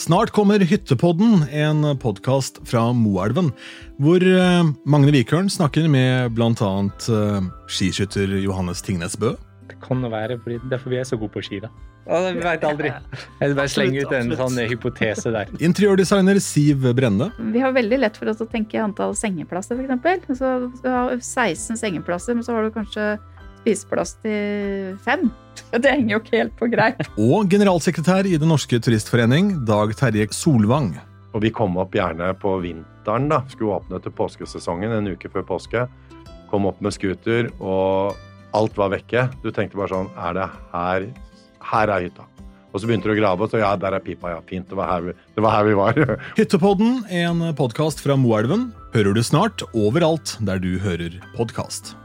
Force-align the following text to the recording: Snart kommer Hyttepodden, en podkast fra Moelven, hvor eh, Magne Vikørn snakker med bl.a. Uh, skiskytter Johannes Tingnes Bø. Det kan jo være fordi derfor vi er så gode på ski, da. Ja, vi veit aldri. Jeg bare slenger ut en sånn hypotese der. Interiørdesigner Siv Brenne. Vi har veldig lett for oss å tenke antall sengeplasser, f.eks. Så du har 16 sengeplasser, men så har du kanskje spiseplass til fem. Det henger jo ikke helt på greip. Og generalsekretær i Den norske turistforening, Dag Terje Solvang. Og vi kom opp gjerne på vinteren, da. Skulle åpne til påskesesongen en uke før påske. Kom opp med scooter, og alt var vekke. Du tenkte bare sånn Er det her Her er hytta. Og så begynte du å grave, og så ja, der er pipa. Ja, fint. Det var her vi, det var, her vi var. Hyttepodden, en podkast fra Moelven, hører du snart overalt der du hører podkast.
Snart 0.00 0.30
kommer 0.30 0.62
Hyttepodden, 0.64 1.42
en 1.52 1.84
podkast 2.00 2.56
fra 2.64 2.86
Moelven, 2.96 3.50
hvor 4.00 4.22
eh, 4.24 4.70
Magne 4.88 5.12
Vikørn 5.12 5.50
snakker 5.52 5.90
med 5.92 6.32
bl.a. 6.32 6.70
Uh, 7.04 7.50
skiskytter 7.68 8.32
Johannes 8.40 8.80
Tingnes 8.80 9.18
Bø. 9.20 9.34
Det 9.68 9.76
kan 9.84 10.00
jo 10.00 10.08
være 10.08 10.38
fordi 10.40 10.56
derfor 10.72 10.94
vi 10.94 11.02
er 11.02 11.04
så 11.04 11.18
gode 11.20 11.34
på 11.34 11.42
ski, 11.44 11.60
da. 11.60 11.68
Ja, 12.06 12.22
vi 12.32 12.40
veit 12.40 12.64
aldri. 12.64 12.94
Jeg 13.42 13.58
bare 13.58 13.72
slenger 13.74 14.08
ut 14.08 14.16
en 14.16 14.32
sånn 14.40 14.56
hypotese 14.72 15.34
der. 15.36 15.52
Interiørdesigner 15.68 16.40
Siv 16.40 16.88
Brenne. 16.96 17.28
Vi 17.52 17.60
har 17.60 17.76
veldig 17.76 18.00
lett 18.00 18.16
for 18.16 18.32
oss 18.32 18.40
å 18.40 18.48
tenke 18.48 18.80
antall 18.80 19.12
sengeplasser, 19.20 19.84
f.eks. 19.84 20.32
Så 20.40 20.54
du 20.80 20.88
har 20.88 21.12
16 21.12 21.76
sengeplasser, 21.76 22.40
men 22.40 22.48
så 22.48 22.56
har 22.56 22.64
du 22.64 22.72
kanskje 22.72 23.10
spiseplass 23.60 24.16
til 24.24 24.96
fem. 25.04 25.28
Det 25.82 25.92
henger 25.92 26.16
jo 26.16 26.20
ikke 26.22 26.38
helt 26.38 26.56
på 26.58 26.70
greip. 26.72 27.02
Og 27.20 27.50
generalsekretær 27.52 28.26
i 28.26 28.38
Den 28.40 28.50
norske 28.50 28.80
turistforening, 28.82 29.52
Dag 29.68 29.94
Terje 29.98 30.30
Solvang. 30.34 30.94
Og 31.30 31.44
vi 31.44 31.52
kom 31.54 31.76
opp 31.78 31.94
gjerne 31.94 32.32
på 32.40 32.56
vinteren, 32.64 33.28
da. 33.30 33.44
Skulle 33.52 33.78
åpne 33.78 34.00
til 34.02 34.14
påskesesongen 34.16 34.96
en 34.96 35.12
uke 35.12 35.30
før 35.30 35.46
påske. 35.52 35.84
Kom 36.50 36.66
opp 36.66 36.80
med 36.82 36.96
scooter, 36.96 37.52
og 37.62 38.18
alt 38.56 38.80
var 38.80 38.90
vekke. 38.96 39.28
Du 39.44 39.52
tenkte 39.54 39.78
bare 39.78 39.92
sånn 39.92 40.10
Er 40.18 40.34
det 40.34 40.48
her 40.72 41.06
Her 41.70 41.94
er 41.94 42.08
hytta. 42.08 42.26
Og 42.70 42.82
så 42.82 42.86
begynte 42.86 43.10
du 43.10 43.14
å 43.14 43.18
grave, 43.18 43.46
og 43.46 43.50
så 43.50 43.60
ja, 43.62 43.70
der 43.78 43.96
er 43.98 44.02
pipa. 44.02 44.30
Ja, 44.30 44.42
fint. 44.46 44.68
Det 44.70 44.78
var 44.78 44.90
her 44.90 45.06
vi, 45.08 45.14
det 45.34 45.42
var, 45.42 45.56
her 45.58 45.66
vi 45.66 45.78
var. 45.78 46.02
Hyttepodden, 46.38 47.00
en 47.22 47.42
podkast 47.58 48.02
fra 48.02 48.18
Moelven, 48.18 48.68
hører 48.94 49.14
du 49.14 49.22
snart 49.26 49.66
overalt 49.70 50.36
der 50.46 50.62
du 50.62 50.76
hører 50.82 51.18
podkast. 51.34 51.96